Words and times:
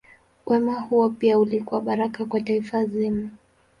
Wema 0.45 0.79
huo 0.79 1.09
pia 1.09 1.39
ulikuwa 1.39 1.81
baraka 1.81 2.25
kwa 2.25 2.41
taifa 2.41 2.85
zima. 2.85 3.29